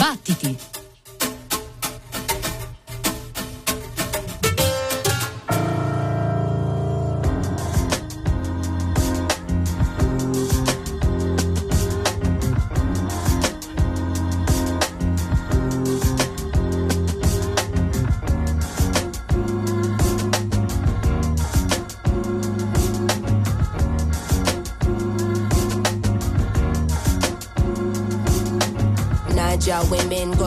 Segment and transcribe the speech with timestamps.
[0.00, 0.79] Battiti!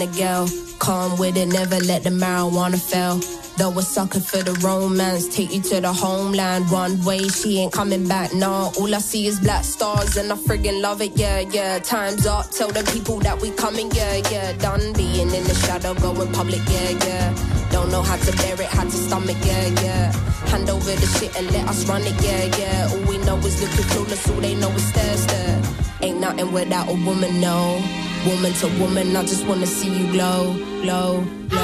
[0.00, 0.46] She a
[0.78, 3.20] calm with it, never let the marijuana fail.
[3.58, 6.70] Though a sucker for the romance, take you to the homeland.
[6.70, 8.72] One way, she ain't coming back, nah.
[8.78, 11.78] All I see is black stars, and I friggin' love it, yeah, yeah.
[11.78, 14.52] Time's up, tell the people that we coming, yeah, yeah.
[14.54, 17.68] Done being in the shadow, going public, yeah, yeah.
[17.70, 20.12] Don't know how to bear it, how to stomach, yeah, yeah.
[20.48, 22.88] Hand over the shit and let us run it, yeah, yeah.
[22.90, 25.62] All we know is looking clueless, all they know is stare, stare.
[26.00, 28.11] Ain't nothing without a woman, no.
[28.26, 31.58] Woman to woman, I just wanna see you glow, glow, glow.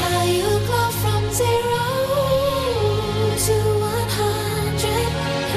[0.00, 1.86] How you go from zero
[3.46, 5.08] to one hundred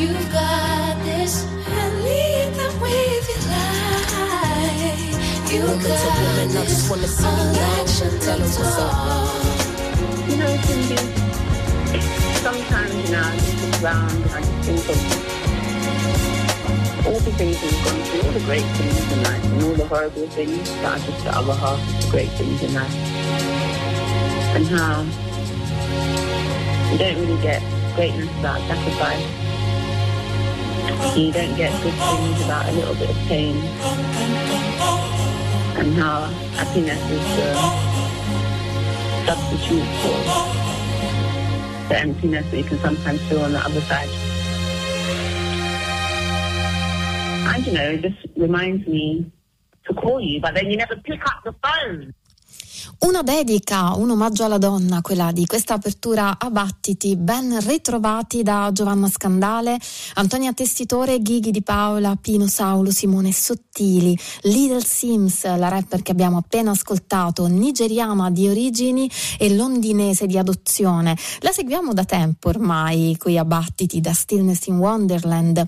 [0.00, 5.12] You've got this and lead them with your light.
[5.50, 8.20] You Woman to got woman, I just wanna see you all glow.
[8.20, 8.90] Tell us what's up.
[10.28, 11.25] You know, Cindy, sometimes, you
[12.52, 15.02] know, I just look around and just think
[17.00, 19.74] of all the things we've gone through, all the great things in life, and all
[19.74, 22.94] the horrible things that are just the other half of the great things in life.
[24.54, 25.02] And how
[26.92, 27.62] you don't really get
[27.96, 29.26] greatness without sacrifice.
[31.16, 33.56] You don't get good things without a little bit of pain.
[35.78, 37.54] And how happiness is the
[39.26, 40.65] substitute for
[41.88, 44.08] the emptiness that you can sometimes feel on the other side.
[47.48, 49.30] I don't know, it just reminds me
[49.86, 52.14] to call you, but then you never pick up the phone.
[52.98, 58.70] Una dedica, un omaggio alla donna, quella di questa apertura a battiti, ben ritrovati da
[58.72, 59.78] Giovanna Scandale,
[60.14, 66.38] Antonia Testitore, Ghighi di Paola, Pino Saulo, Simone Sottili, Little Sims, la rapper che abbiamo
[66.38, 71.14] appena ascoltato, nigeriana di origini e londinese di adozione.
[71.40, 75.62] La seguiamo da tempo ormai qui a battiti, da Stillness in Wonderland.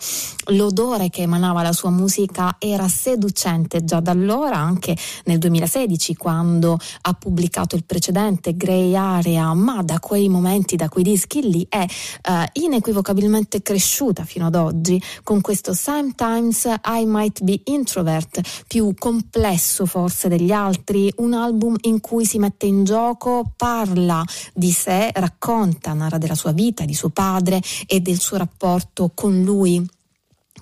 [0.46, 6.78] L'odore che emanava la sua musica era seducente già da allora, anche nel 2016, quando
[7.02, 11.84] ha pubblicato il precedente Grey Area, ma da quei momenti, da quei dischi lì è
[11.84, 19.86] eh, inequivocabilmente cresciuta fino ad oggi con questo Sometimes I Might Be Introvert, più complesso
[19.86, 24.24] forse degli altri, un album in cui si mette in gioco, parla
[24.54, 29.42] di sé, racconta, narra della sua vita, di suo padre e del suo rapporto con
[29.42, 29.96] lui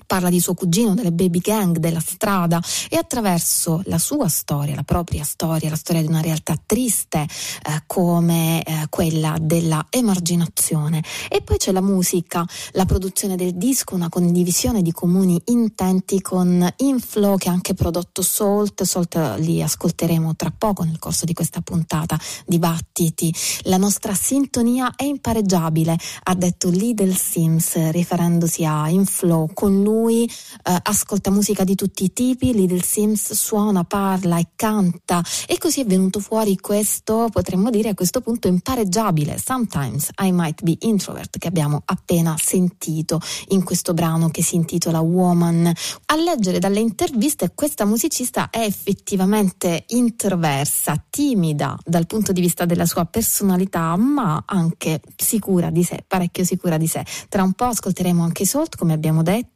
[0.07, 4.85] parla di suo cugino, delle baby gang, della strada e attraverso la sua storia, la
[4.85, 11.03] propria storia, la storia di una realtà triste eh, come eh, quella della emarginazione.
[11.29, 16.67] E poi c'è la musica, la produzione del disco, una condivisione di comuni intenti con
[16.77, 21.61] Inflow che ha anche prodotto Salt, Salt li ascolteremo tra poco nel corso di questa
[21.61, 23.35] puntata Dibattiti.
[23.63, 30.27] La nostra sintonia è impareggiabile, ha detto Lidl Sims riferendosi a Inflow con lui lui
[30.27, 35.81] eh, ascolta musica di tutti i tipi, Little Sims suona, parla e canta e così
[35.81, 41.39] è venuto fuori questo, potremmo dire a questo punto impareggiabile, Sometimes I Might Be Introvert
[41.39, 45.73] che abbiamo appena sentito in questo brano che si intitola Woman.
[46.07, 52.87] A leggere dalle interviste questa musicista è effettivamente introversa, timida dal punto di vista della
[52.87, 57.05] sua personalità, ma anche sicura di sé, parecchio sicura di sé.
[57.29, 59.56] Tra un po' ascolteremo anche Salt, come abbiamo detto,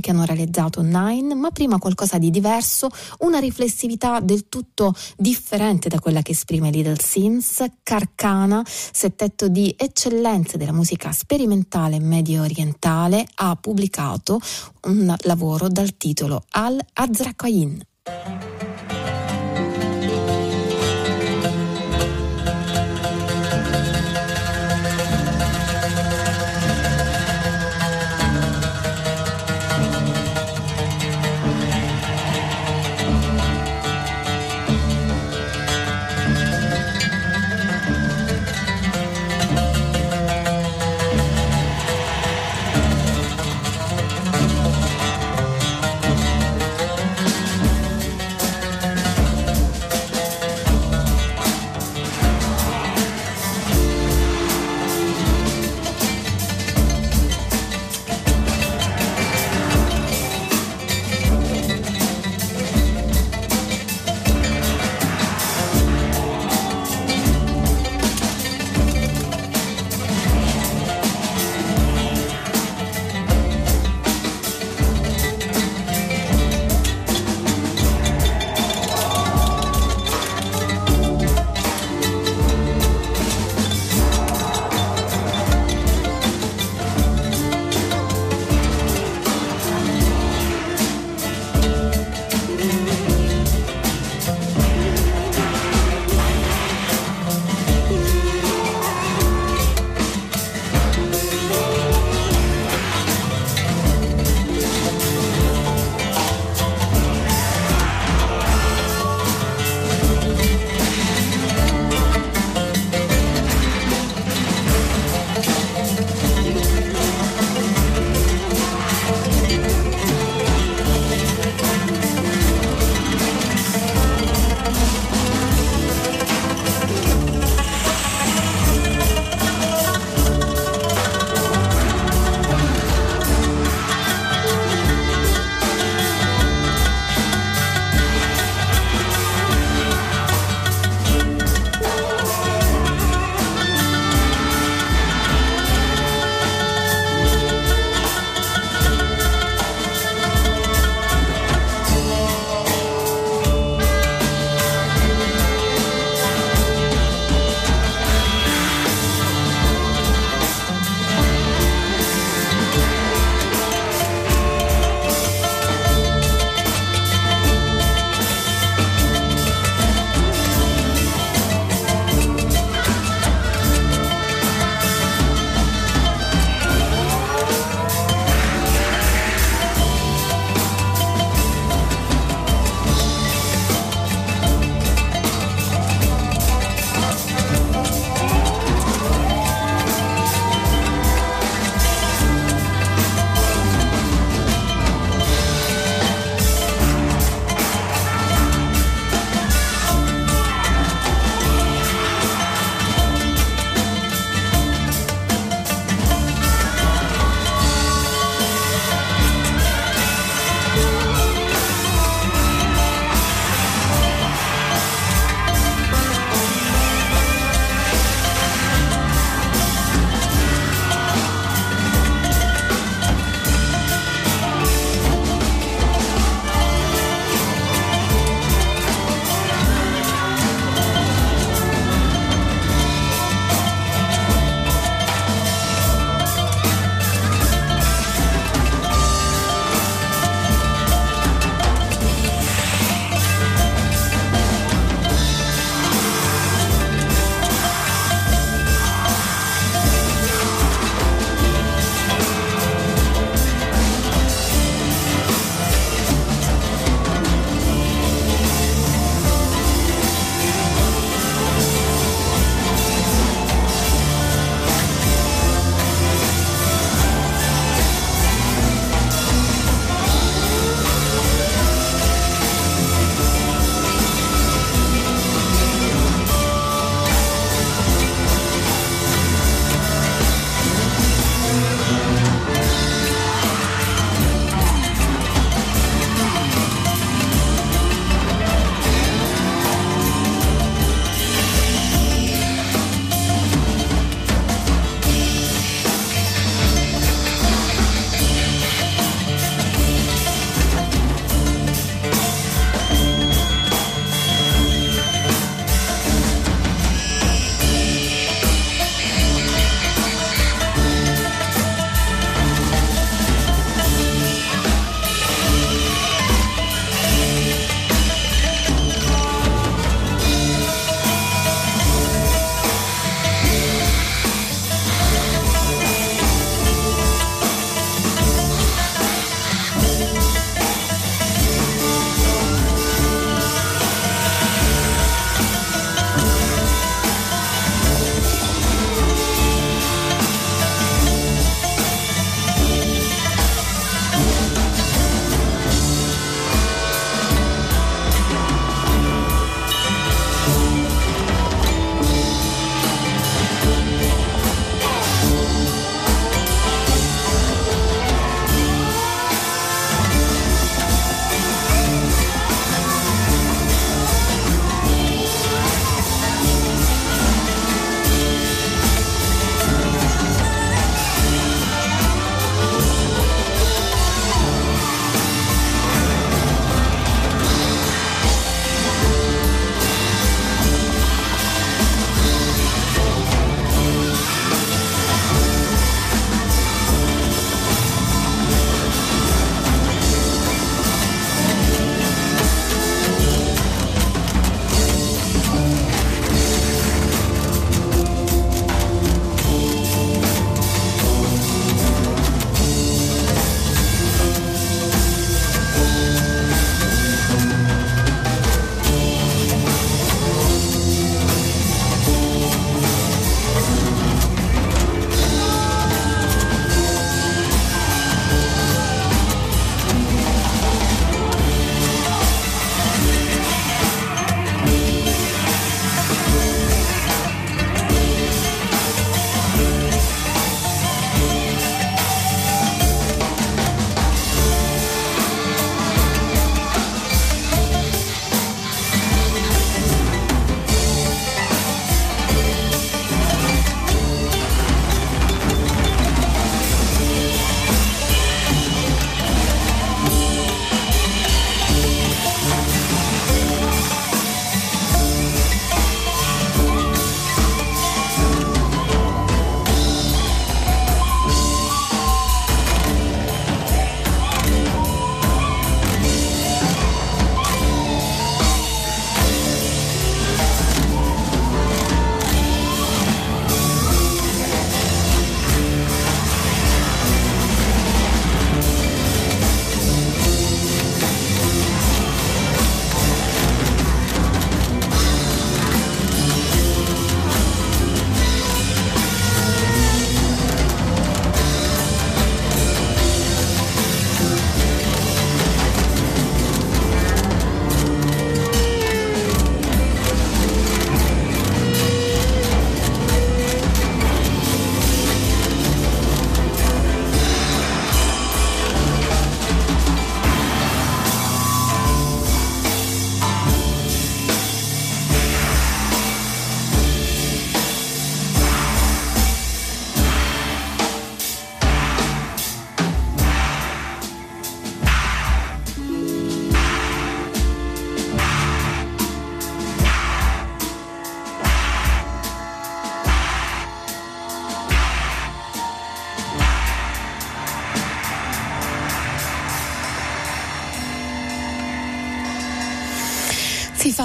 [0.00, 2.88] che hanno realizzato Nine, ma prima qualcosa di diverso,
[3.20, 10.56] una riflessività del tutto differente da quella che esprime Little Sims, Carcana, settetto di eccellenze
[10.56, 14.40] della musica sperimentale medio orientale, ha pubblicato
[14.82, 18.43] un lavoro dal titolo Al Azraqain.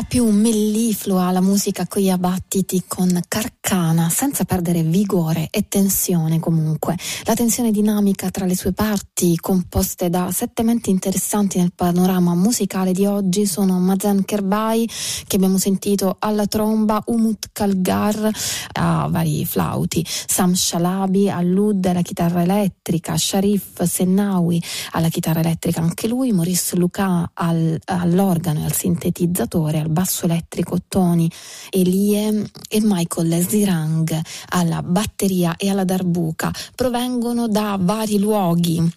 [0.10, 3.22] Più melliflua la musica coi battiti con
[3.70, 6.98] carcana, senza perdere vigore e tensione comunque.
[7.26, 12.94] La tensione dinamica tra le sue parti, composte da sette menti interessanti nel panorama musicale
[12.94, 14.90] di oggi, sono Mazen Kerbai,
[15.28, 18.32] che abbiamo sentito alla tromba, Umut Kalgar
[18.74, 24.62] a vari flauti, Sam Shalabi all'ud alla chitarra elettrica, Sharif Sennawi
[24.92, 30.80] alla chitarra elettrica anche lui, Maurice Luca al, all'organo e al sintetizzatore al basso elettrico
[30.88, 31.30] Tony
[31.70, 33.28] Elie e Michael
[33.60, 38.92] Zirang alla batteria e alla darbuca provengono da vari luoghi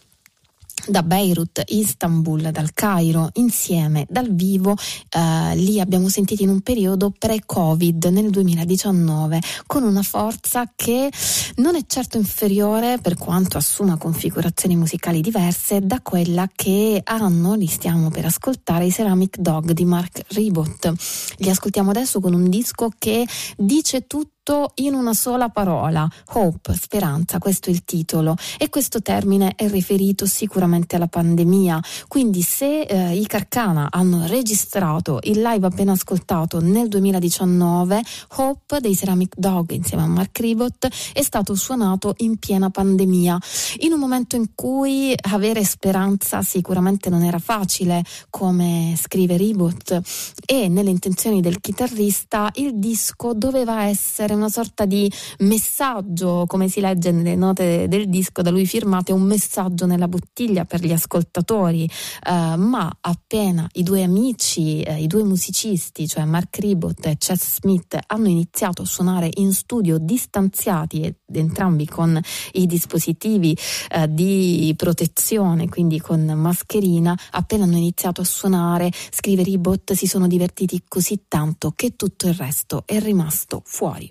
[0.87, 4.75] da Beirut, Istanbul, dal Cairo, insieme dal vivo,
[5.11, 11.11] eh, li abbiamo sentiti in un periodo pre-Covid nel 2019, con una forza che
[11.57, 17.67] non è certo inferiore, per quanto assuma configurazioni musicali diverse, da quella che hanno, li
[17.67, 20.93] stiamo per ascoltare, i Ceramic Dog di Mark Ribot.
[21.37, 23.27] Li ascoltiamo adesso con un disco che
[23.57, 28.35] dice tutto tutto in una sola parola, hope, speranza, questo è il titolo.
[28.59, 35.21] E questo termine è riferito sicuramente alla pandemia, quindi se eh, i Carcana hanno registrato
[35.23, 38.03] il live appena ascoltato nel 2019,
[38.37, 43.39] Hope dei Ceramic Dog insieme a Mark Ribot è stato suonato in piena pandemia,
[43.81, 50.01] in un momento in cui avere speranza sicuramente non era facile, come scrive Ribot,
[50.45, 56.69] e nelle intenzioni del chitarrista il disco doveva essere dare una sorta di messaggio, come
[56.69, 60.93] si legge nelle note del disco da lui firmate, un messaggio nella bottiglia per gli
[60.93, 67.17] ascoltatori, eh, ma appena i due amici, eh, i due musicisti, cioè Mark Ribot e
[67.19, 72.19] Chess Smith, hanno iniziato a suonare in studio distanziati ed entrambi con
[72.53, 73.57] i dispositivi
[73.91, 80.27] eh, di protezione, quindi con mascherina, appena hanno iniziato a suonare, scrive Ribot, si sono
[80.27, 84.11] divertiti così tanto che tutto il resto è rimasto fuori.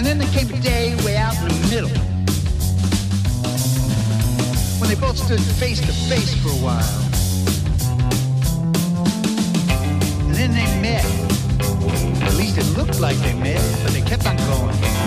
[0.00, 1.90] And then there came a day way out in the middle
[4.80, 7.00] when they both stood face to face for a while.
[10.24, 11.04] And then they met.
[12.22, 14.99] At least it looked like they met, but they kept on going.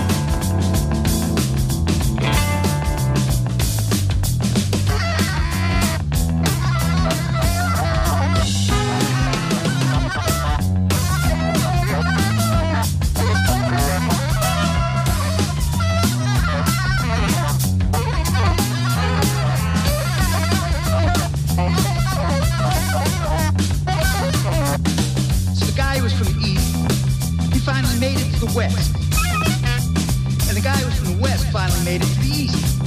[28.53, 28.95] West.
[30.47, 32.79] And the guy who was from the west finally made it to the east.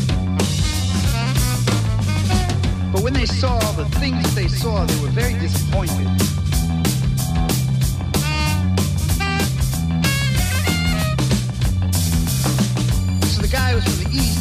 [2.92, 6.06] But when they saw all the things they saw, they were very disappointed.
[13.26, 14.38] So the guy who was from the east,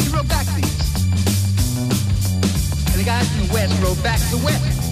[0.00, 0.96] he rode back to the east.
[2.88, 4.87] And the guy from the west rode back to the west.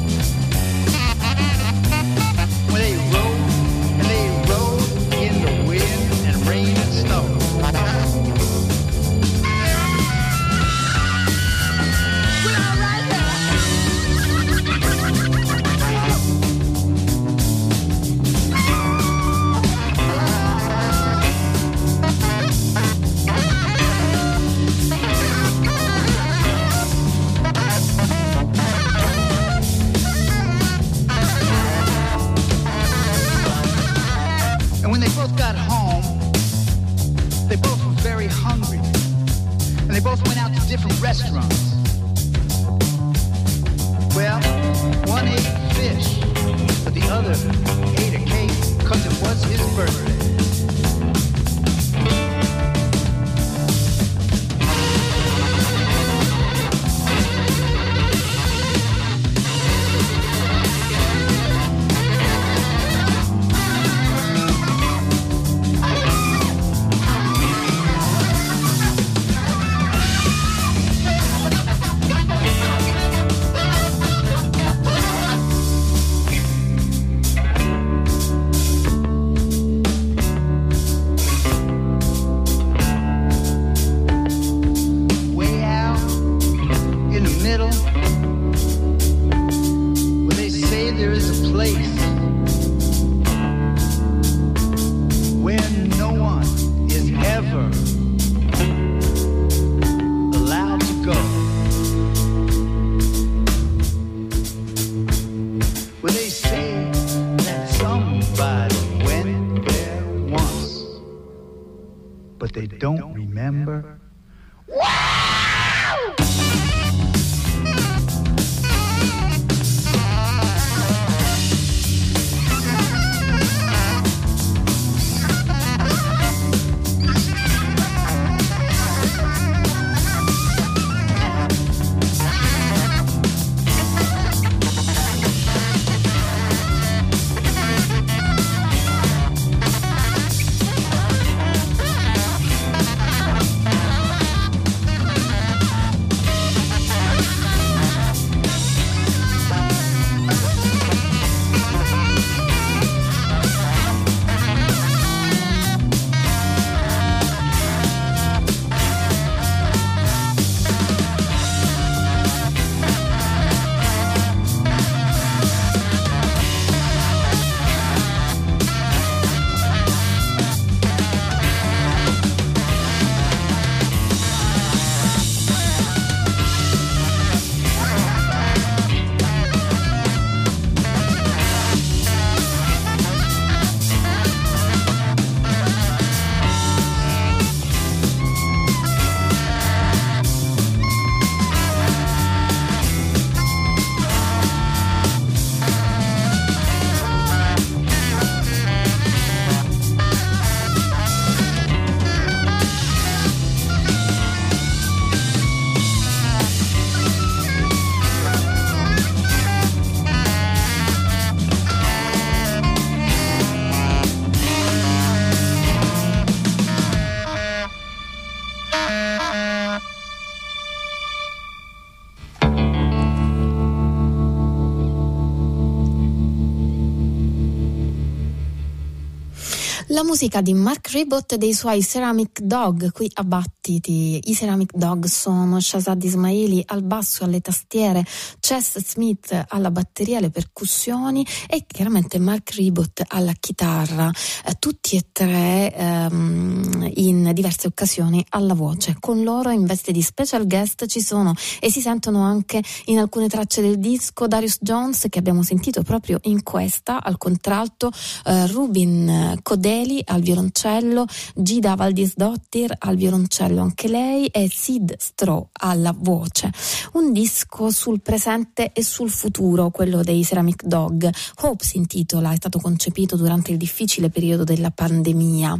[230.18, 234.18] Musica di Mark Ribot e dei suoi Ceramic Dog qui a Battiti.
[234.24, 238.02] I Ceramic Dog sono Shazad Ismaili al basso alle tastiere,
[238.40, 244.10] Chess Smith alla batteria, alle percussioni e chiaramente Mark Ribot alla chitarra.
[244.46, 248.96] Eh, tutti e tre ehm, in diverse occasioni alla voce.
[248.98, 253.28] Con loro in veste di special guest ci sono e si sentono anche in alcune
[253.28, 257.92] tracce del disco Darius Jones che abbiamo sentito proprio in questa al contralto,
[258.24, 265.50] eh, Rubin Codè Micheli al violoncello, Gida Valdisdottir al violoncello anche lei e Sid Stroh
[265.52, 266.50] alla voce.
[266.92, 271.10] Un disco sul presente e sul futuro, quello dei Ceramic Dog.
[271.42, 275.56] Hope si intitola, è stato concepito durante il difficile periodo della pandemia,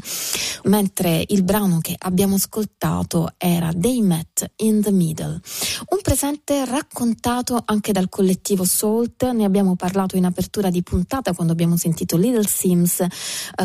[0.65, 5.41] mentre il brano che abbiamo ascoltato era They Met in the Middle.
[5.89, 11.53] Un presente raccontato anche dal collettivo Salt, ne abbiamo parlato in apertura di puntata quando
[11.53, 13.09] abbiamo sentito Little Sims eh,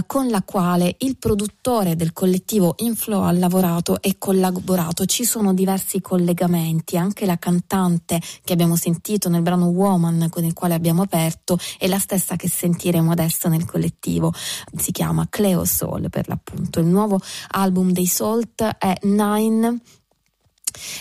[0.06, 5.06] con la quale il produttore del collettivo Inflow ha lavorato e collaborato.
[5.06, 10.54] Ci sono diversi collegamenti, anche la cantante che abbiamo sentito nel brano Woman con il
[10.54, 14.34] quale abbiamo aperto è la stessa che sentiremo adesso nel collettivo.
[14.76, 16.80] Si chiama Cleo Soul per l'appunto.
[16.80, 19.82] Il nuovo album dei Salt è Nine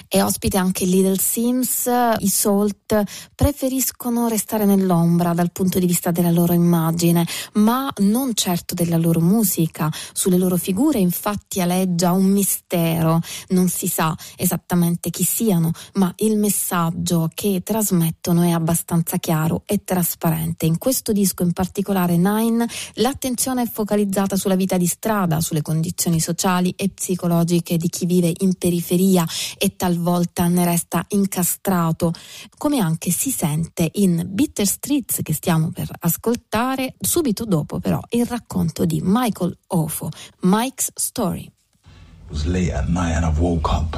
[0.09, 3.03] è ospite anche Little Sims, i Salt
[3.35, 9.21] preferiscono restare nell'ombra dal punto di vista della loro immagine, ma non certo della loro
[9.21, 9.91] musica.
[10.13, 16.37] Sulle loro figure infatti aleggia un mistero, non si sa esattamente chi siano, ma il
[16.37, 20.67] messaggio che trasmettono è abbastanza chiaro e trasparente.
[20.67, 26.21] In questo disco in particolare Nine l'attenzione è focalizzata sulla vita di strada, sulle condizioni
[26.21, 29.27] sociali e psicologiche di chi vive in periferia
[29.63, 32.13] e talvolta ne resta incastrato,
[32.57, 38.25] come anche si sente in Bitter Streets che stiamo per ascoltare, subito dopo però il
[38.25, 40.09] racconto di Michael Ofo,
[40.41, 41.43] Mike's Story.
[41.43, 43.95] It was late at night and I woke up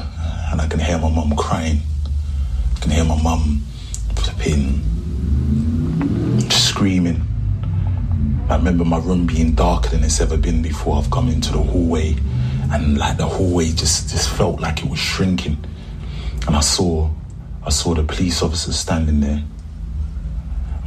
[0.50, 1.80] and I can hear my mum crying.
[2.74, 3.62] I can hear my mum
[4.16, 4.82] flipping,
[6.50, 7.22] screaming.
[8.48, 10.98] I remember my room being darker than it's ever been before.
[10.98, 12.16] I've come into the hallway
[12.72, 15.62] and like the hallway just just felt like it was shrinking.
[16.46, 17.10] And i saw
[17.64, 19.42] i saw the police officers standing there.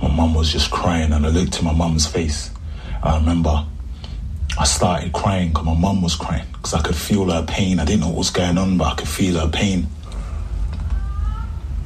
[0.01, 2.51] My mum was just crying and i looked at my mum's face.
[3.03, 3.65] I remember
[4.57, 7.79] i started crying because my mum was crying because i could feel her pain.
[7.79, 9.87] I didn't know what was going on but i could feel her pain.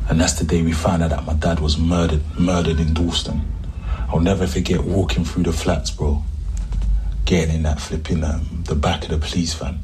[0.09, 3.41] And that's the day we found out that my dad was murdered murdered in Dalston.
[4.09, 6.23] I'll never forget walking through the flats, bro.
[7.29, 9.83] Getting in that flipping um, the back of the police van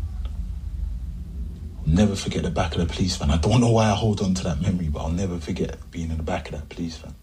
[1.86, 3.30] never forget the back of the police van.
[3.30, 6.10] I don't know why I hold on to that memory, but I'll never forget being
[6.10, 7.14] in the back of that police van.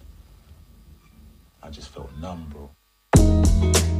[1.60, 3.91] I just felt numb, bro.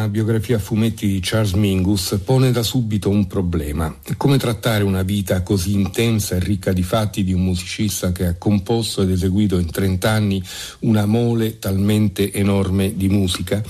[0.00, 3.94] Una biografia a fumetti di Charles Mingus pone da subito un problema.
[4.16, 8.34] Come trattare una vita così intensa e ricca di fatti di un musicista che ha
[8.38, 10.42] composto ed eseguito in 30 anni
[10.80, 13.62] una mole talmente enorme di musica?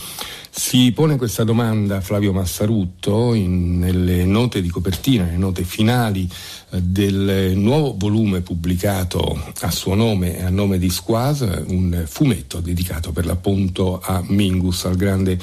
[0.71, 6.31] Si pone questa domanda Flavio Massarutto in, nelle note di copertina, nelle note finali
[6.71, 12.61] eh, del nuovo volume pubblicato a suo nome e a nome di Squaz, un fumetto
[12.61, 15.41] dedicato per l'appunto a Mingus, al grande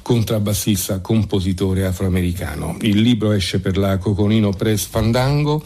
[0.00, 2.76] contrabbassista compositore afroamericano.
[2.82, 5.60] Il libro esce per la Coconino Press Fandango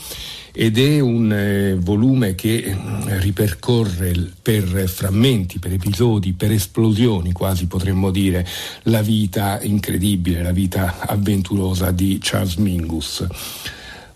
[0.53, 7.67] ed è un eh, volume che mm, ripercorre per frammenti, per episodi, per esplosioni quasi
[7.67, 8.47] potremmo dire
[8.85, 13.27] la vita incredibile, la vita avventurosa di Charles Mingus.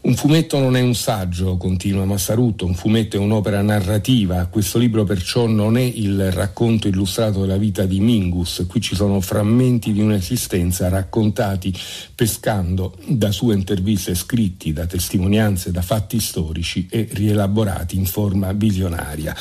[0.06, 4.46] Un fumetto non è un saggio, continua Massarutto, un fumetto è un'opera narrativa.
[4.46, 9.20] Questo libro perciò non è il racconto illustrato della vita di Mingus, qui ci sono
[9.20, 11.74] frammenti di un'esistenza raccontati
[12.14, 19.34] pescando da sue interviste scritti, da testimonianze, da fatti storici e rielaborati in forma visionaria.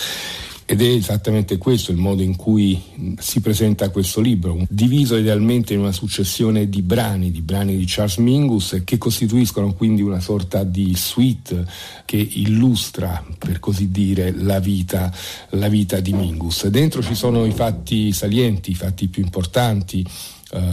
[0.68, 2.82] Ed è esattamente questo il modo in cui
[3.20, 8.18] si presenta questo libro, diviso idealmente in una successione di brani, di brani di Charles
[8.18, 11.68] Mingus, che costituiscono quindi una sorta di suite
[12.06, 15.14] che illustra, per così dire, la vita,
[15.50, 16.66] la vita di Mingus.
[16.66, 20.04] Dentro ci sono i fatti salienti, i fatti più importanti,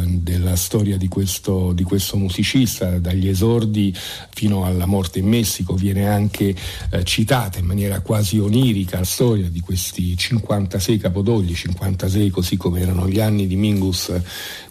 [0.06, 3.94] della storia di questo, di questo, musicista, dagli esordi
[4.30, 6.54] fino alla morte in Messico, viene anche
[6.90, 12.80] eh, citata in maniera quasi onirica la storia di questi 56 capodogli, 56 così come
[12.80, 14.12] erano gli anni di Mingus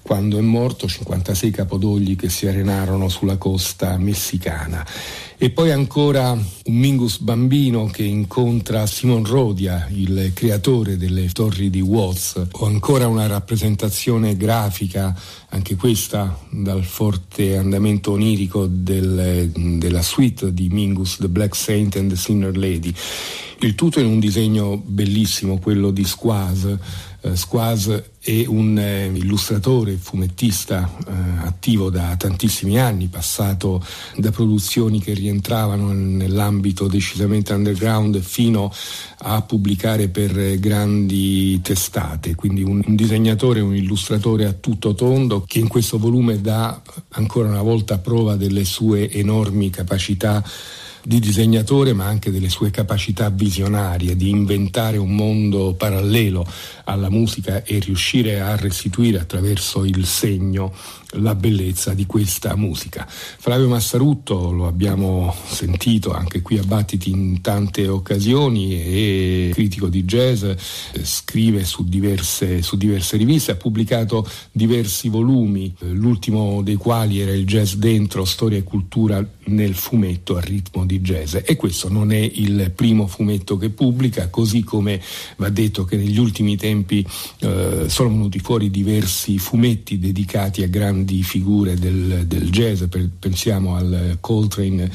[0.01, 4.85] quando è morto, 56 capodogli che si arenarono sulla costa messicana.
[5.37, 11.81] E poi ancora un Mingus bambino che incontra Simon Rodia, il creatore delle torri di
[11.81, 20.53] Watts, o ancora una rappresentazione grafica, anche questa dal forte andamento onirico del, della suite
[20.53, 22.93] di Mingus, The Black Saint and the Sinner Lady.
[23.61, 26.67] Il tutto in un disegno bellissimo, quello di Squaz
[27.34, 31.12] Squaz è un eh, illustratore, fumettista eh,
[31.45, 33.84] attivo da tantissimi anni, passato
[34.15, 38.73] da produzioni che rientravano nell'ambito decisamente underground fino
[39.19, 45.60] a pubblicare per grandi testate, quindi un, un disegnatore, un illustratore a tutto tondo che
[45.60, 50.43] in questo volume dà ancora una volta prova delle sue enormi capacità
[51.03, 56.45] di disegnatore ma anche delle sue capacità visionarie di inventare un mondo parallelo
[56.85, 60.73] alla musica e riuscire a restituire attraverso il segno
[61.13, 63.06] la bellezza di questa musica.
[63.08, 70.04] Flavio Massarutto lo abbiamo sentito anche qui a Battiti in tante occasioni, è critico di
[70.06, 70.45] jazz,
[71.02, 77.45] scrive su diverse, su diverse riviste, ha pubblicato diversi volumi, l'ultimo dei quali era il
[77.45, 82.19] Jazz Dentro, Storia e Cultura nel fumetto a ritmo di jazz e questo non è
[82.19, 85.02] il primo fumetto che pubblica, così come
[85.38, 87.06] va detto che negli ultimi tempi
[87.40, 92.83] eh, sono venuti fuori diversi fumetti dedicati a grandi grandi figure del, del jazz,
[93.19, 94.89] pensiamo al Coltrane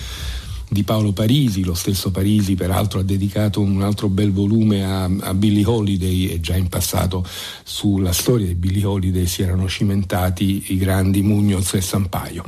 [0.69, 5.35] di Paolo Parisi, lo stesso Parisi peraltro ha dedicato un altro bel volume a, a
[5.35, 7.25] Billie Holiday e già in passato
[7.65, 12.45] sulla storia di Billie Holiday si erano cimentati i grandi Munoz e Sampaio.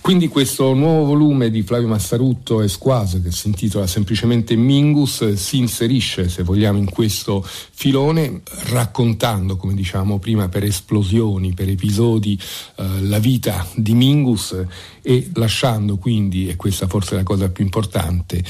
[0.00, 5.58] Quindi questo nuovo volume di Flavio Massarutto e Squase, che si intitola semplicemente Mingus, si
[5.58, 8.40] inserisce, se vogliamo, in questo filone,
[8.70, 12.36] raccontando, come diciamo prima, per esplosioni, per episodi,
[12.76, 14.56] eh, la vita di Mingus
[15.02, 18.42] e lasciando quindi, e questa forse è la cosa più importante,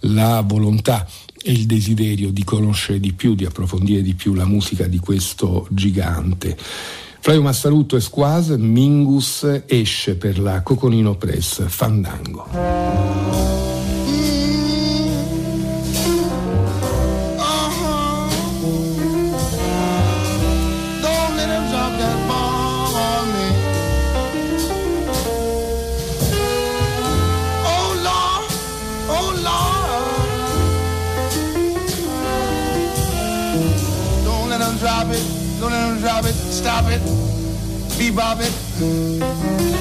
[0.00, 1.06] la volontà
[1.42, 5.66] e il desiderio di conoscere di più, di approfondire di più la musica di questo
[5.70, 6.56] gigante.
[7.24, 12.46] Flavio Massarutto e Squaz, Mingus esce per la Coconino Press Fandango.
[36.84, 37.00] Stop it,
[37.98, 39.73] bebop it.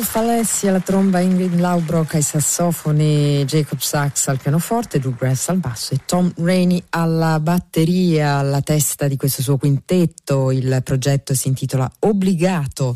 [0.00, 5.56] Ralph Alessi alla tromba, Ingrid Laubrock ai sassofoni, Jacob Sachs al pianoforte, Drew Grass al
[5.56, 10.50] basso e Tom Rainey alla batteria, alla testa di questo suo quintetto.
[10.50, 12.94] Il progetto si intitola Obbligato,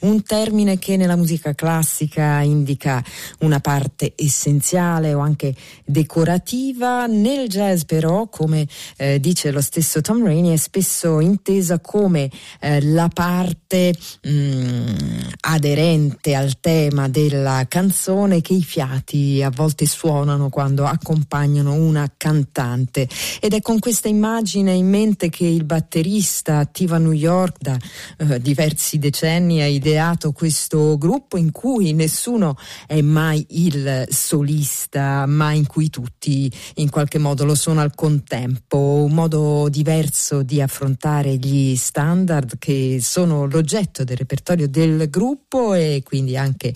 [0.00, 3.02] un termine che nella musica classica indica
[3.38, 7.06] una parte essenziale o anche decorativa.
[7.06, 8.68] Nel jazz però, come
[8.98, 14.96] eh, dice lo stesso Tom Rainey, è spesso intesa come eh, la parte mh, mm,
[15.40, 23.08] aderente al tema della canzone che i fiati a volte suonano quando accompagnano una cantante.
[23.40, 27.78] Ed è con questa immagine in mente che il batterista attivo a New York da
[28.18, 32.56] eh, diversi decenni ha ideato questo gruppo in cui nessuno
[32.88, 38.76] è mai il solista ma in cui tutti in qualche modo lo sono al contempo.
[38.76, 46.02] Un modo diverso di affrontare gli standard che sono l'oggetto del repertorio del gruppo e
[46.04, 46.72] quindi quindi anche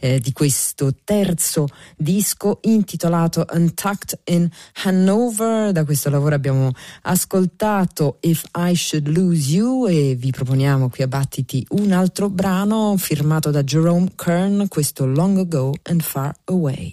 [0.00, 4.48] eh, di questo terzo disco intitolato Untucked in
[4.84, 5.72] Hanover.
[5.72, 6.72] Da questo lavoro abbiamo
[7.02, 12.96] ascoltato If I Should Lose You e vi proponiamo qui a Battiti un altro brano
[12.96, 16.92] firmato da Jerome Kern, questo Long Ago and Far Away.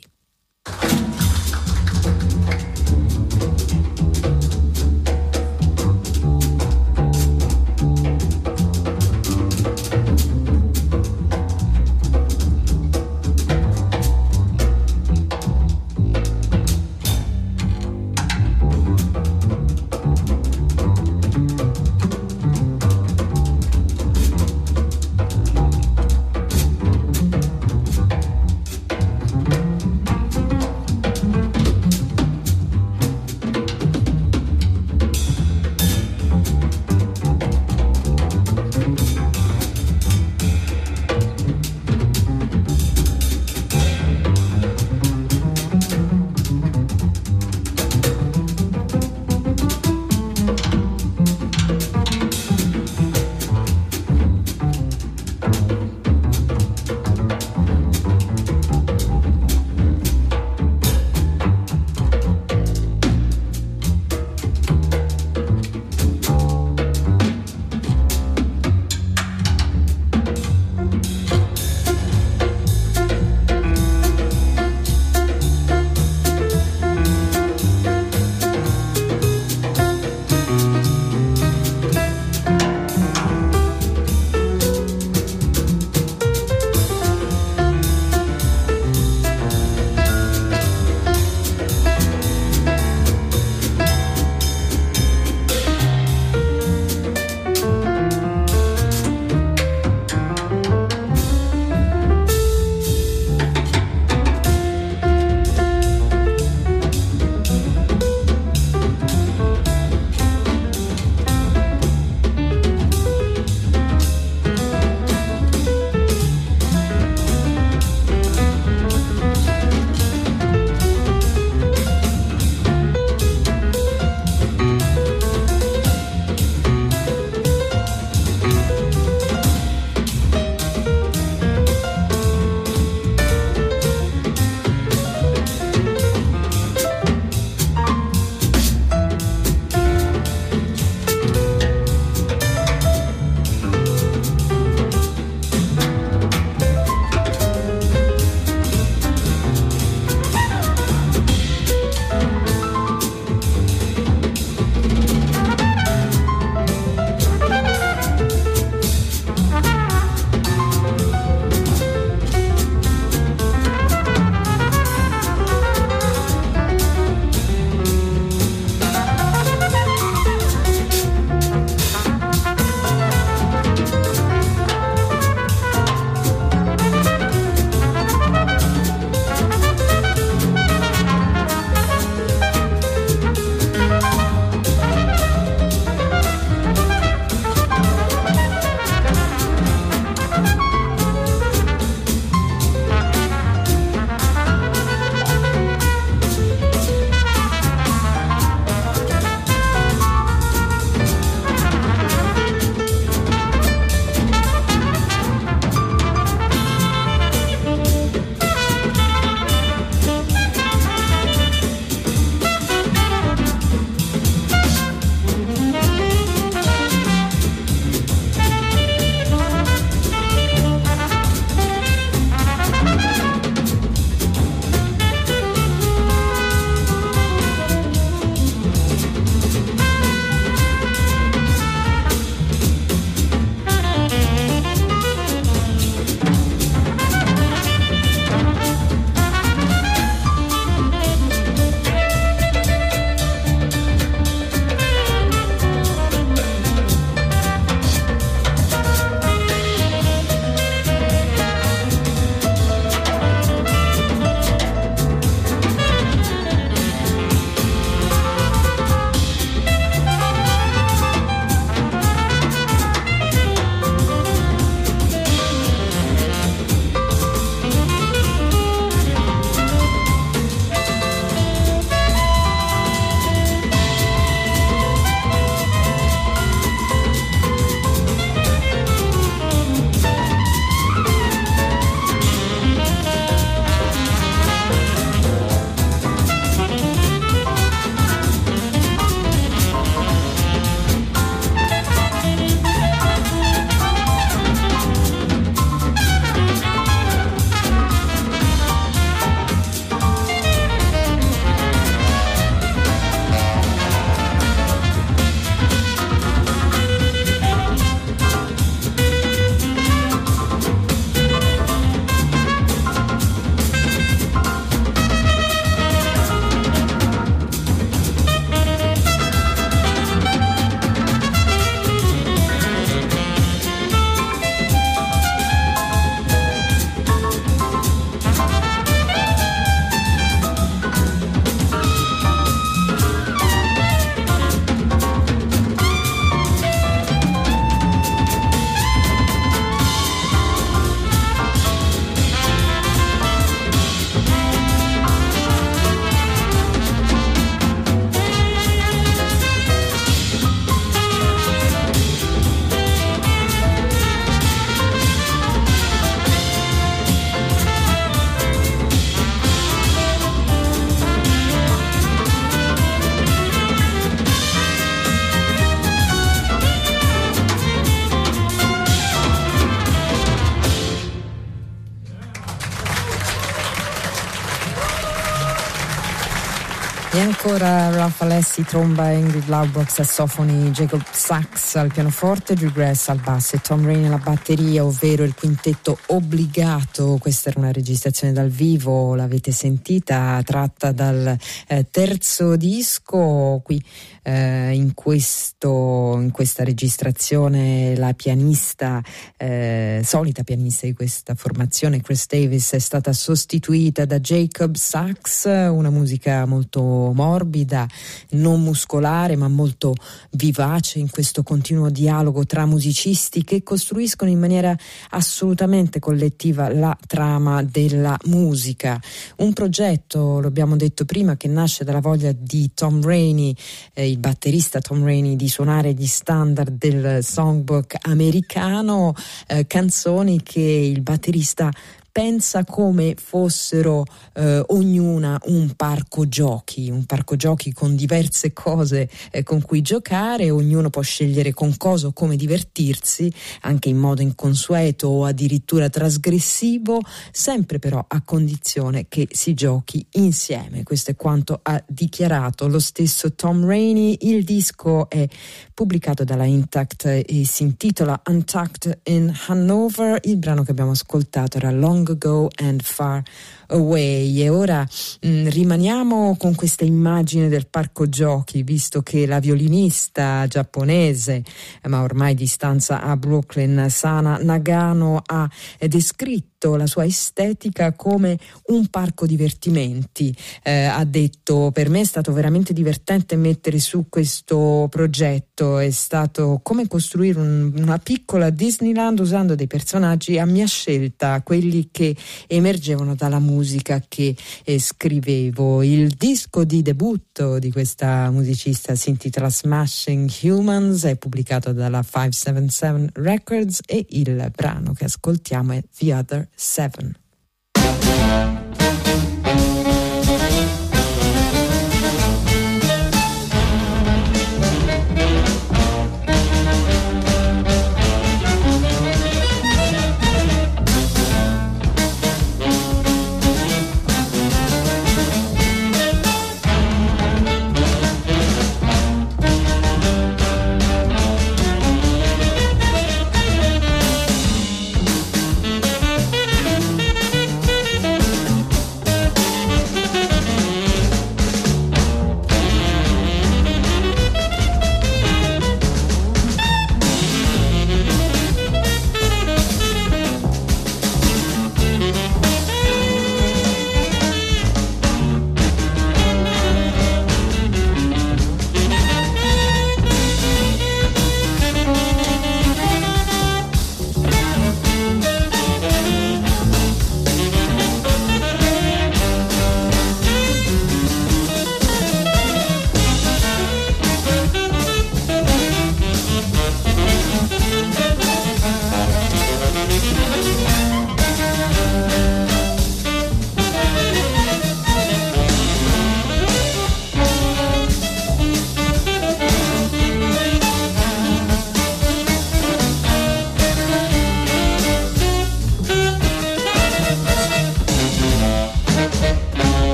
[377.48, 383.56] Ancora Ralph Alessi, tromba, Ingrid Laubrock, sassofoni, Jacob Sachs al pianoforte, Drew Grass al basso
[383.56, 387.18] e Tom Rain alla batteria, ovvero il quintetto obbligato.
[387.22, 391.38] Questa era una registrazione dal vivo, l'avete sentita, tratta dal
[391.68, 393.62] eh, terzo disco.
[393.64, 393.82] Qui
[394.28, 399.02] eh, in, questo, in, questa registrazione la pianista,
[399.38, 405.90] eh, solita pianista di questa formazione, Chris Davis, è stata sostituita da Jacob Sachs, una
[405.90, 406.82] musica molto
[407.16, 407.88] morbida,
[408.32, 409.96] non muscolare ma molto
[410.32, 414.76] vivace in questo continuo dialogo tra musicisti che costruiscono in maniera
[415.12, 419.00] assolutamente collettiva la trama della musica.
[419.38, 423.56] Un progetto, lo abbiamo detto prima, che nasce dalla voglia di Tom Rainey,
[423.94, 429.14] eh, batterista Tom Rainey, di suonare gli standard del songbook americano,
[429.48, 431.72] eh, canzoni che il batterista
[432.18, 434.04] pensa come fossero
[434.34, 440.50] eh, ognuna un parco giochi, un parco giochi con diverse cose eh, con cui giocare,
[440.50, 447.02] ognuno può scegliere con cosa o come divertirsi, anche in modo inconsueto o addirittura trasgressivo,
[447.32, 450.82] sempre però a condizione che si giochi insieme.
[450.82, 454.18] Questo è quanto ha dichiarato lo stesso Tom Rainey.
[454.22, 455.28] Il disco è
[455.72, 460.20] pubblicato dalla Intact e si intitola Untucked in Hanover.
[460.24, 463.24] Il brano che abbiamo ascoltato era Long Ago and Far
[463.68, 464.42] Away.
[464.42, 470.48] E ora mh, mm, rimaniamo con questa immagine del parco giochi, visto che la violinista
[470.48, 471.44] giapponese,
[471.84, 475.50] ma ormai di stanza a Brooklyn, Sana Nagano, ha
[475.80, 478.38] descritto la sua estetica come
[478.68, 480.36] un parco divertimenti.
[480.64, 486.60] Eh, ha detto: Per me è stato veramente divertente mettere su questo progetto, è stato
[486.64, 492.16] come costruire un, una piccola Disneyland usando dei personaggi a mia scelta, quelli che
[492.48, 495.84] emergevano dalla musica che eh, scrivevo.
[495.84, 503.22] Il disco di debutto di questa musicista si intitola Smashing Humans, è pubblicato dalla 577
[503.22, 507.18] Records e il brano che ascoltiamo è The Other Seven.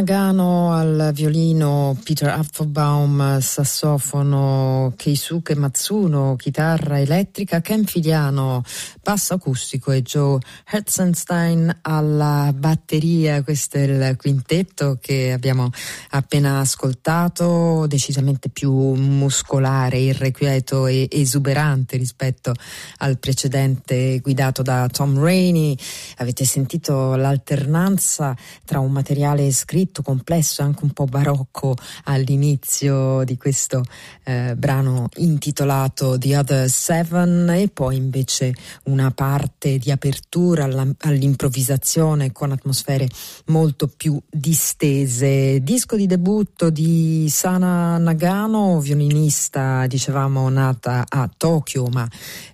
[0.00, 8.64] Nagano al violino, Peter Apfelbaum sassofono, Keisuke Matsuno chitarra elettrica, Ken Filiano
[9.10, 13.42] basso acustico e Joe Herzenstein alla batteria.
[13.42, 15.68] Questo è il quintetto che abbiamo
[16.10, 22.54] appena ascoltato, decisamente più muscolare, irrequieto e esuberante rispetto
[22.98, 25.76] al precedente guidato da Tom Rainey.
[26.18, 33.82] Avete sentito l'alternanza tra un materiale scritto, complesso, anche un po' barocco all'inizio di questo
[34.22, 38.54] eh, brano intitolato The Other Seven e poi invece
[38.84, 43.08] una parte di apertura all'improvvisazione con atmosfere
[43.46, 45.62] molto più distese.
[45.62, 52.06] Disco di debutto di Sana Nagano, violinista, dicevamo, nata a Tokyo ma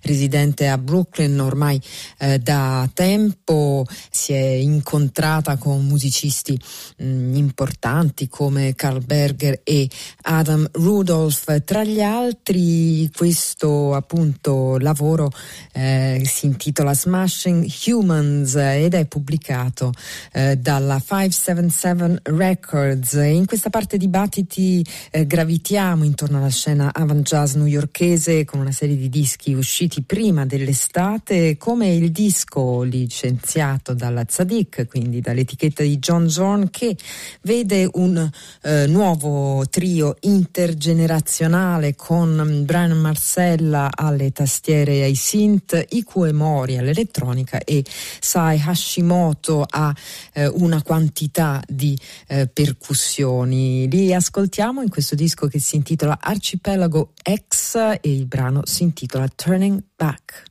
[0.03, 1.81] residente a Brooklyn ormai
[2.19, 6.59] eh, da tempo, si è incontrata con musicisti
[6.97, 9.89] mh, mm, importanti come Carl Berger e
[10.23, 11.63] Adam Rudolph.
[11.63, 15.31] Tra gli altri questo appunto lavoro
[15.73, 19.91] eh, si intitola Smashing Humans ed è pubblicato
[20.31, 23.13] eh, dalla 577 Records.
[23.13, 28.95] In questa parte dibattiti eh, gravitiamo intorno alla scena avant jazz newyorkese con una serie
[28.95, 36.29] di dischi usciti prima dell'estate come il disco licenziato dalla Zadik, quindi dall'etichetta di John
[36.29, 36.95] Zorn che
[37.41, 38.29] vede un
[38.61, 45.83] eh, nuovo trio intergenerazionale con Brian Marcella alle tastiere e ai synth,
[46.17, 47.85] Iku Mori all'elettronica e
[48.19, 49.93] Sai Hashimoto a
[50.33, 51.97] eh, una quantità di
[52.27, 53.87] eh, percussioni.
[53.89, 59.27] Li ascoltiamo in questo disco che si intitola Archipelago X e il brano si intitola
[59.27, 60.45] Turning Back.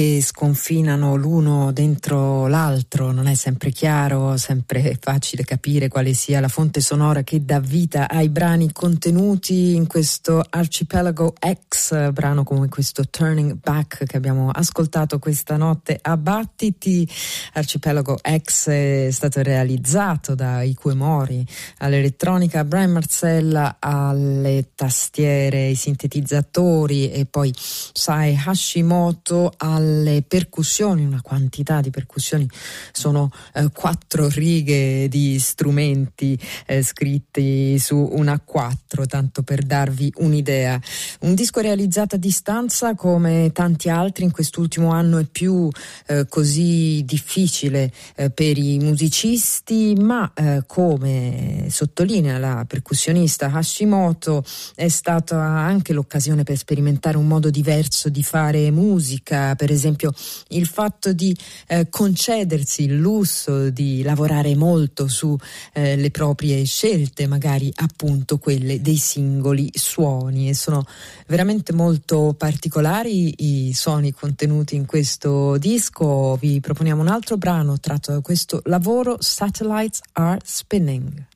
[0.00, 6.80] Che sconfinano l'uno dentro l'altro, è sempre chiaro, sempre facile capire quale sia la fonte
[6.80, 11.34] sonora che dà vita ai brani contenuti in questo Archipelago
[11.68, 17.08] X, brano come questo Turning Back che abbiamo ascoltato questa notte a Battiti.
[17.54, 21.44] Archipelago X è stato realizzato da Ikue Mori
[21.78, 27.52] all'elettronica, Brian Marcella alle tastiere, ai sintetizzatori e poi
[27.92, 32.48] Sai Hash Hashimoto alle percussioni, una quantità di percussioni,
[32.92, 33.19] sono
[33.54, 40.80] eh, quattro righe di strumenti eh, scritti su una quattro, tanto per darvi un'idea.
[41.20, 45.68] Un disco realizzato a distanza come tanti altri in quest'ultimo anno è più
[46.06, 54.44] eh, così difficile eh, per i musicisti, ma eh, come sottolinea la percussionista Hashimoto
[54.74, 60.12] è stata anche l'occasione per sperimentare un modo diverso di fare musica, per esempio
[60.48, 61.36] il fatto di
[61.66, 65.36] eh, concedersi il lusso di lavorare molto su
[65.72, 70.84] eh, proprie scelte, magari appunto quelle dei singoli suoni e sono
[71.26, 76.36] veramente molto particolari i suoni contenuti in questo disco.
[76.36, 81.26] Vi proponiamo un altro brano tratto da questo lavoro Satellites Are Spinning.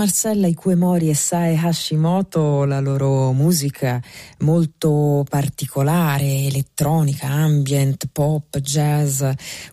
[0.00, 4.02] Marcella, Ikuemori e Sae Hashimoto, la loro musica
[4.38, 9.22] molto particolare, elettronica, ambient, pop, jazz,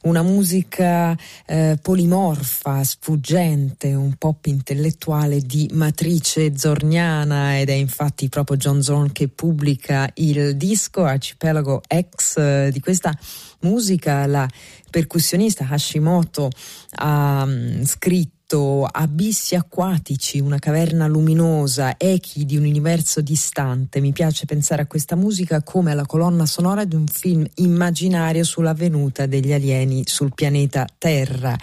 [0.01, 8.57] una musica eh, polimorfa, sfuggente, un pop intellettuale di matrice zorniana ed è infatti proprio
[8.57, 13.17] John Zorn che pubblica il disco Arcipelago X eh, di questa
[13.61, 14.25] musica.
[14.25, 14.45] La
[14.89, 16.49] percussionista Hashimoto
[16.95, 23.99] ha um, scritto abissi acquatici, una caverna luminosa, echi di un universo distante.
[23.99, 28.73] Mi piace pensare a questa musica come alla colonna sonora di un film immaginario sulla
[28.73, 31.57] venuta degli alieni sul pianeta Terra.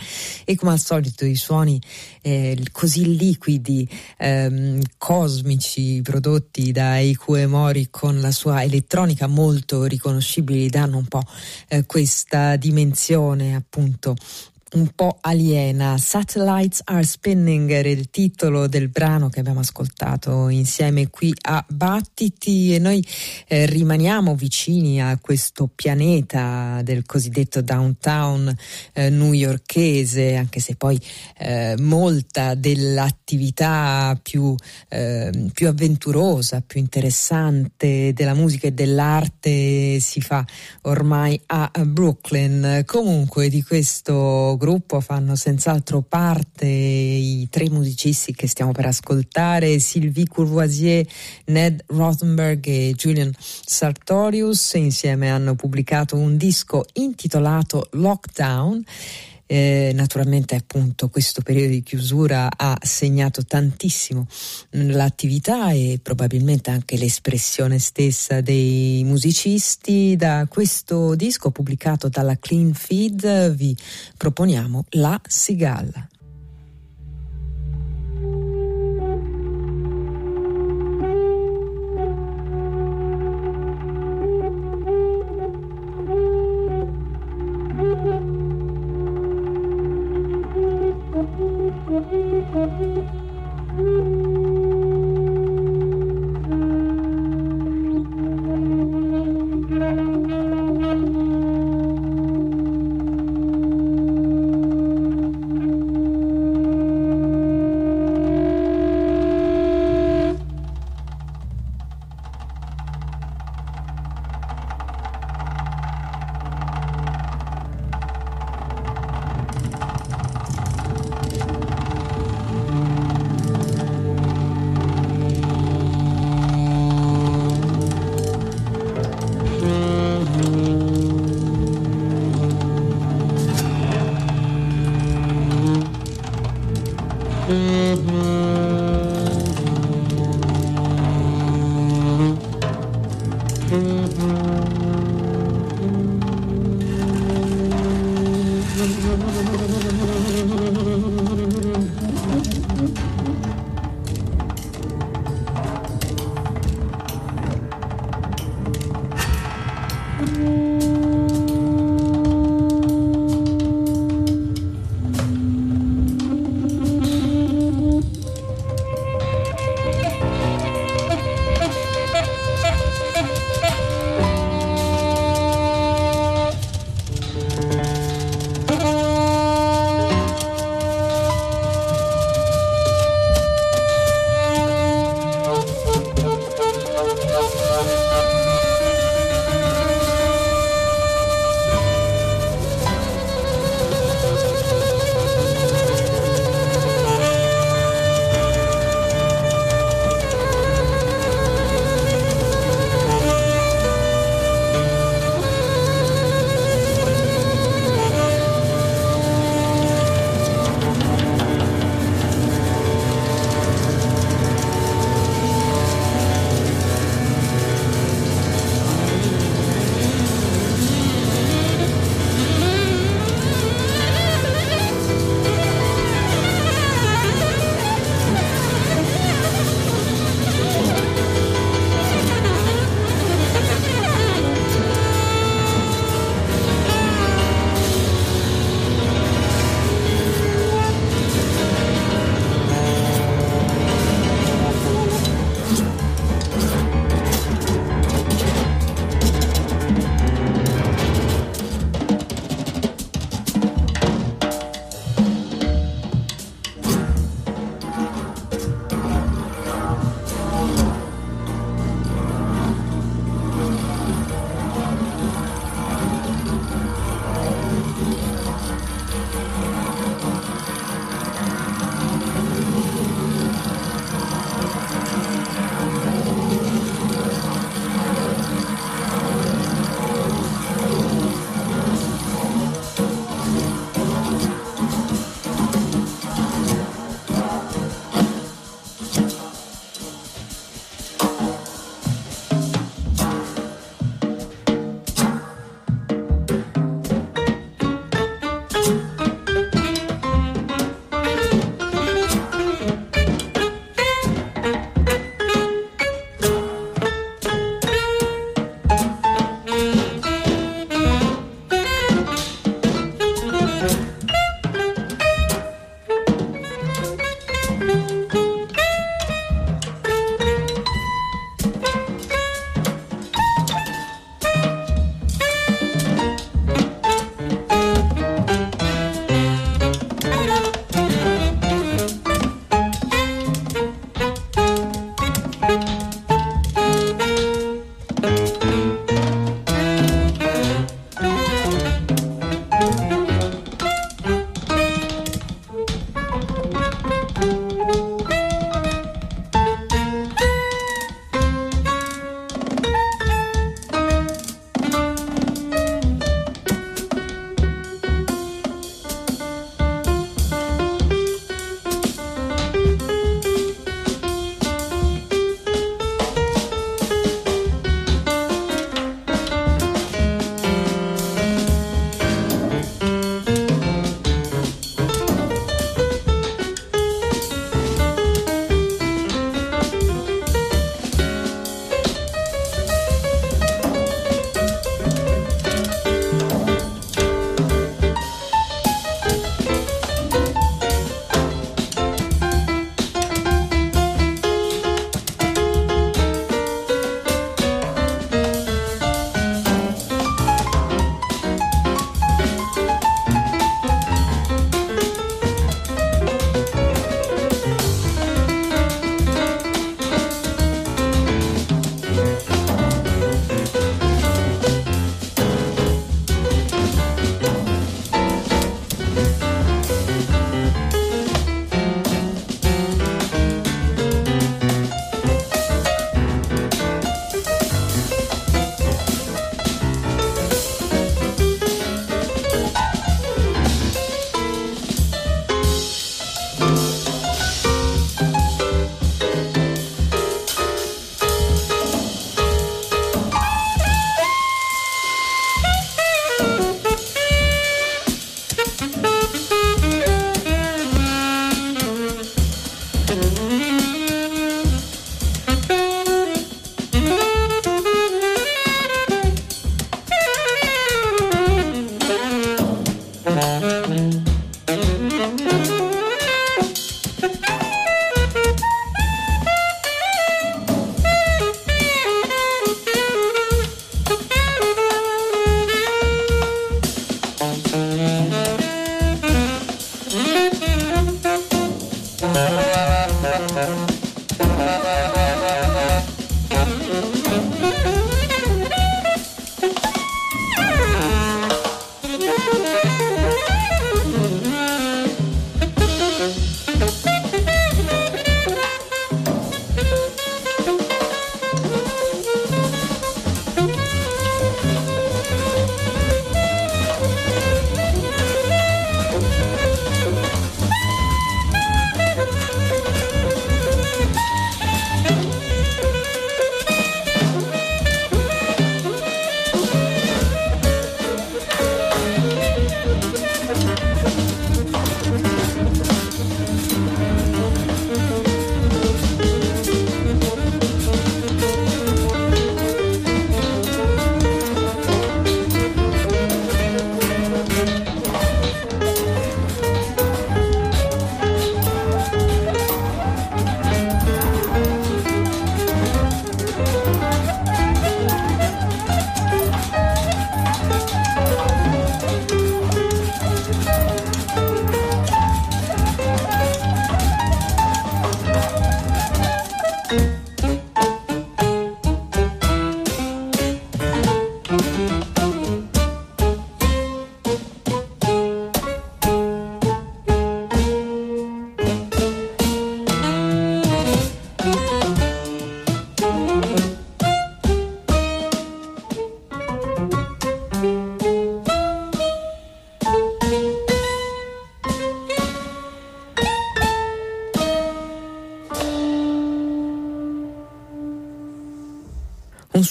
[0.44, 1.80] E come al solito i suoni
[2.20, 3.88] eh, così liquidi,
[4.18, 11.22] ehm, cosmici, prodotti da Ikue Mori con la sua elettronica molto riconoscibili danno un po'
[11.68, 14.16] eh, questa dimensione appunto
[14.74, 15.98] un po' aliena.
[15.98, 22.74] Satellites Are Spinning era il titolo del brano che abbiamo ascoltato insieme qui a Battiti
[22.74, 23.04] e noi
[23.46, 28.54] eh, rimaniamo vicini a questo pianeta del cosiddetto downtown
[28.92, 31.00] eh, newyorkese, anche se poi
[31.38, 34.54] eh, molta dell'attività più,
[34.88, 40.44] ehm, più avventurosa, più interessante della musica e dell'arte si fa
[40.82, 42.82] ormai a Brooklyn.
[42.84, 50.26] Comunque di questo gruppo fanno senz'altro parte i tre musicisti che stiamo per ascoltare, Sylvie
[50.26, 51.06] Courvoisier,
[51.46, 54.72] Ned Rothenberg e Julian Sartorius.
[54.74, 58.82] Insieme hanno pubblicato un disco intitolato Lockdown.
[59.46, 64.26] Eh, naturalmente appunto questo periodo di chiusura ha segnato tantissimo
[64.70, 70.16] l'attività e probabilmente anche l'espressione stessa dei musicisti.
[70.16, 73.76] Da questo disco pubblicato dalla Clean Feed vi
[74.16, 76.08] proponiamo La Sigalla.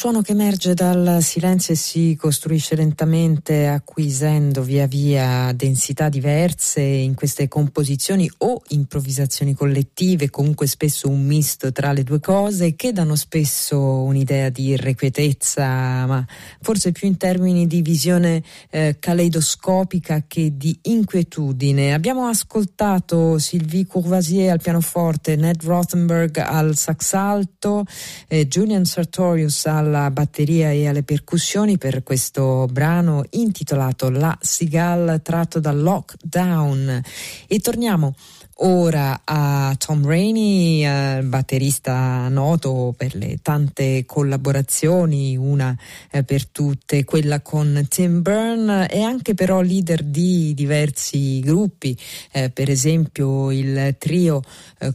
[0.04, 7.14] Suono che emerge dal silenzio e si costruisce lentamente acquisendo via via densità diverse in
[7.14, 13.16] queste composizioni o improvvisazioni collettive, comunque spesso un misto tra le due cose che danno
[13.16, 16.26] spesso un'idea di irrequietezza, ma
[16.60, 21.94] forse più in termini di visione eh, caleidoscopica che di inquietudine.
[21.94, 27.86] Abbiamo ascoltato Sylvie Courvasier al pianoforte, Ned Rothenberg al sax alto,
[28.28, 35.22] eh, Julian Sartorius al alla batteria e alle percussioni per questo brano intitolato La Seagull
[35.22, 37.02] tratto dal Lockdown.
[37.48, 38.16] E torniamo
[38.58, 45.76] ora a Tom Rainey, eh, batterista noto per le tante collaborazioni, una
[46.12, 51.98] eh, per tutte, quella con Tim Byrne e anche però leader di diversi gruppi,
[52.32, 54.42] eh, per esempio il trio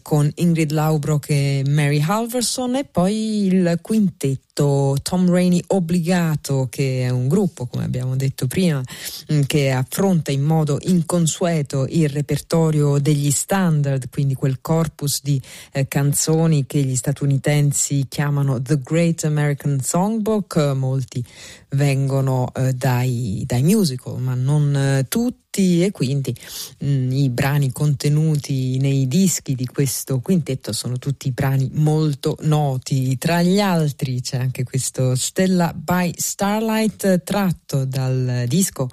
[0.02, 7.10] con Ingrid Laubrock e Mary Halverson e poi il quintetto Tom Rainey Obbligato, che è
[7.10, 8.82] un gruppo, come abbiamo detto prima,
[9.32, 15.40] mm, che affronta in modo inconsueto il repertorio degli standard, quindi quel corpus di
[15.72, 21.24] eh, canzoni che gli statunitensi chiamano The Great American Songbook, molti
[21.70, 26.34] vengono eh, dai, dai, musical, ma non eh, tutti e quindi
[26.78, 33.18] mh, mm, i brani contenuti nei dischi di questo quintetto sono tutti brani molto noti.
[33.18, 38.88] Tra gli altri c'è anche questo Stella by Starlight tratto dal disco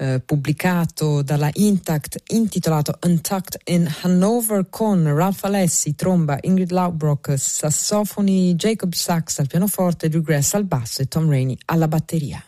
[0.00, 8.54] eh, pubblicato dalla Intact intitolato Untucked in Hanover con Ralph Alessi, tromba, Ingrid Laubrock, sassofoni,
[8.54, 12.42] Jacob Sachs al pianoforte, Drew Grass al basso e Tom Rainey alla batteria.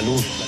[0.00, 0.39] salud.